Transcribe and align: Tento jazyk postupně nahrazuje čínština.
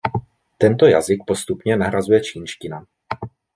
Tento 0.57 0.85
jazyk 0.87 1.19
postupně 1.27 1.77
nahrazuje 1.77 2.21
čínština. 2.21 2.85